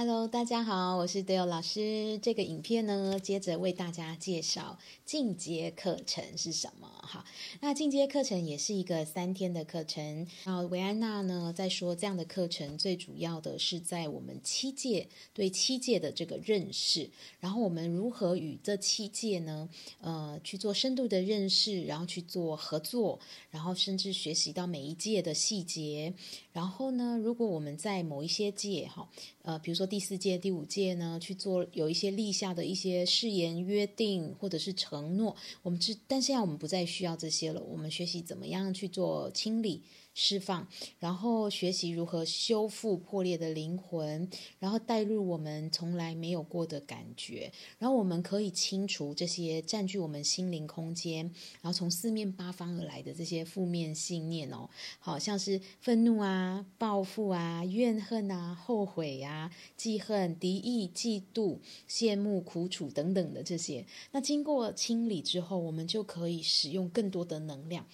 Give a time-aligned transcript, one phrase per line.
[0.00, 2.20] Hello，大家好，我是 Dale 老师。
[2.22, 6.86] 这个影片呢，接着为大家介绍进阶课程是什么。
[6.86, 7.24] 哈，
[7.60, 10.24] 那进阶课程也是一个三天的课程。
[10.44, 17.10] 然后维安娜呢，在说这样的课程最主要的是在我们七界对七界的这个认识，
[17.40, 19.68] 然后我们如何与这七界呢，
[20.00, 23.18] 呃，去做深度的认识，然后去做合作，
[23.50, 26.14] 然后甚至学习到每一界的细节。
[26.52, 29.08] 然后呢，如果我们在某一些界，哈。
[29.42, 37.60] 呃，比如说第四届、第五届呢，去做有一些立下的一些誓言、约定或者是承诺，我们知，但现在我们不再需要这些了。
[37.60, 39.82] 我们学习怎么样去做清理。
[40.20, 40.66] 释放，
[40.98, 51.24] 然后学习如何修复破裂的灵魂，然后带入我们从来没有过的感觉，然后我们可以清除这些占据我们心灵空间，
[51.62, 54.68] 然后从四面八方而来的这些负面信念哦，
[54.98, 61.58] 好像是愤怒啊、报复啊、怨恨啊、后悔呀、记恨、敌意、嫉妒、
[61.88, 67.86] 羡慕、苦楚等等的这些，那经过清理之后，我们就可以使用更多的能量。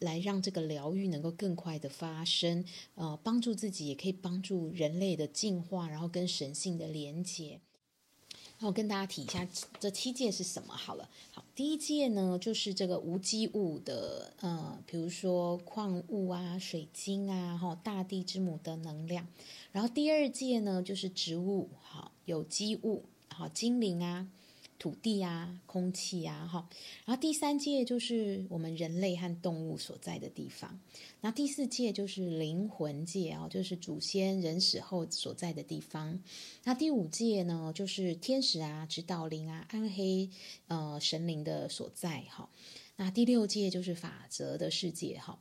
[0.00, 2.62] 来让这个疗愈能够更更快的发生，
[2.94, 7.58] 呃，帮助自己也可以帮助人类的进化，然后跟神性的连接。
[8.58, 9.48] 那我跟大家提一下
[9.80, 11.08] 这七界是什么好了。
[11.30, 19.26] 好，第一界呢就是这个无机物的，呃，比如说矿物啊、水晶啊、哈大地之母的能量。
[19.72, 24.28] 然后第二界呢就是植物，好有机物，好精灵啊。
[24.78, 26.68] 土地啊，空气啊，哈，
[27.04, 30.78] 然后第三界就是我们人类和动物所在的地方，
[31.20, 36.20] 那第四界就是灵魂界哦，就是祖先人死后所在的地方，
[36.64, 40.30] 那第五界呢，就是天使啊、指导灵啊、暗黑
[40.68, 42.48] 呃神灵的所在，哈，
[42.96, 45.38] 那第六界就是法则的世界，哈。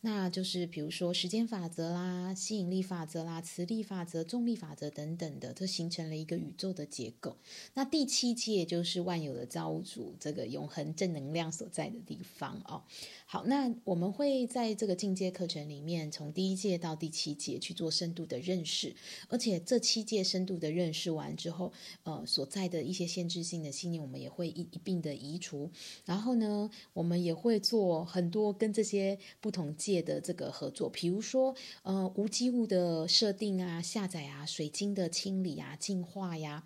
[0.00, 7.36] 那就是比如说时间法则啦、吸引力法则啦、磁力法则、重力法则等等的，这形成了一个宇宙的结构。
[7.74, 12.84] 那第七界就是万有的造物主，这个永恒正能量所在的地方哦。
[13.26, 18.94] 好，那我们会在这个进阶课程里面，从第一届到第七届去做深度的认识，
[19.28, 21.72] 而且这七届深度的认识完之后，
[22.04, 25.70] 呃，所在的一些限制性的信念，我们也会一一并的移除。
[26.04, 36.64] 然后呢，我们也会做很多跟这些不同界的这个合作，比如说，呃，无机物的设定啊、下载啊、水晶的清理啊、净化呀，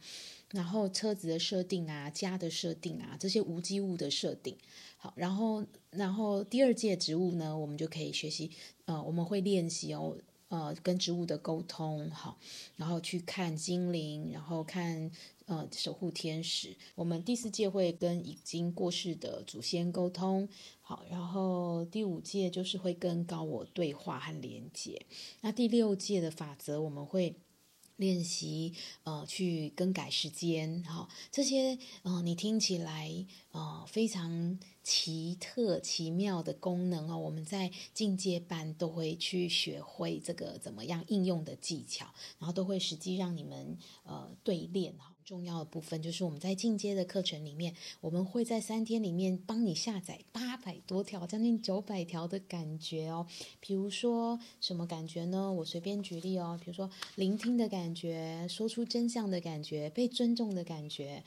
[0.51, 4.57] 然后车子的设定啊、家的设定啊，这些无机物的设定。
[4.97, 8.51] 好，然后，然后第二届植物呢，我们就可以学习，
[8.87, 10.17] 呃，我们会练习哦，
[10.49, 12.39] 呃，跟植物的沟通，好，
[12.77, 15.11] 然后去看精灵，然后看
[15.59, 16.77] 呃守护天使。
[16.95, 20.49] 我们第四届会跟已经过世的祖先沟通，
[20.81, 25.05] 好，然后第五届就是会跟高我对话和连接。
[25.41, 27.35] 那第六届的法则，我们会。
[27.97, 28.73] 练习
[29.05, 42.07] 呃，去更改时间，哈，这些呃，你听起来呃非常奇特奇妙的功能哦，我们在进阶班都会去学会这个怎么样应用的技巧，
[42.39, 45.09] 然后都会实际让你们呃对练哈。
[45.25, 53.27] 重要的部分就是我们在进阶的课程里面，我们会在三天里面帮你下载八百多条，将近九百条的感觉哦。
[53.61, 55.53] 比如说什么感觉呢？
[55.53, 61.23] 我随便举例哦，比如说聆听的感觉，说出真相的感觉，被尊重的感觉。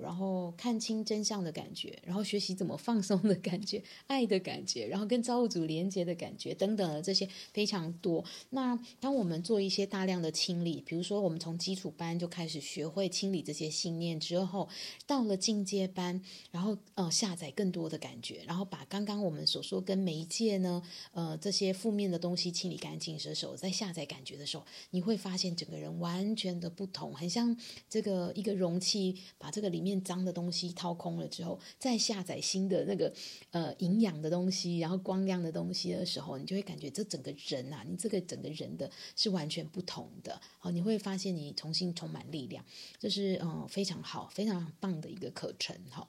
[0.00, 8.24] 然后看清真相的感觉，然后学习怎么放松的感觉，爱的感觉，然后跟造物主连接的感觉等等这些非常多。
[8.50, 14.68] 那当我们做一些大量的清理，比如说我们从基础班就开始学会清理这些信念之后，
[15.06, 16.20] 到了进阶班，
[16.50, 20.82] 然后呃下载更多的感觉，然后把刚刚我们所说跟媒介呢，
[21.12, 27.56] 呃这些负面的东西清理干净的时候，在下载感觉的时候，你会发现整个人完全的不同，很像
[27.88, 29.75] 这个一个容器把这个。
[29.76, 33.12] 里面脏的东西掏空了之后，再下载新的那个
[33.50, 40.40] 呃营养的东西，然后光亮的东西的时候，你就会感觉这整个人啊，你这个整个人的是完全不同的。
[40.58, 42.64] 好，你会发现你重新充满力量，
[42.98, 45.76] 这是嗯非常好、非常棒的一个课程。
[45.90, 46.08] 好，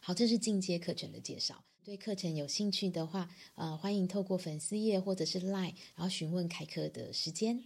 [0.00, 1.62] 好，这是进阶课程的介绍。
[1.84, 7.64] 对课程有兴趣的话，呃，欢迎透过粉丝页或者是 Line，然后询问开课的时间。